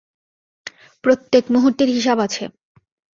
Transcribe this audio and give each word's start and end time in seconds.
প্রত্যেক 1.03 1.43
মুহূর্তের 1.53 1.89
হিসেব 1.89 2.17
আছে। 2.19 2.43